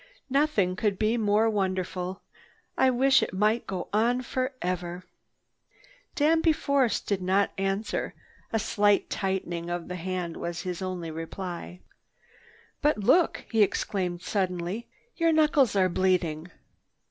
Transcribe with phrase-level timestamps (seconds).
[0.31, 2.23] Nothing could be more wonderful.
[2.75, 5.03] I wish it might go on forever."
[6.15, 8.15] Danby Force did not answer.
[8.51, 11.81] A slight tightening of the hand was his only reply.
[12.81, 14.87] "But look!" he exclaimed suddenly.
[15.17, 16.49] "Your knuckles are bleeding!"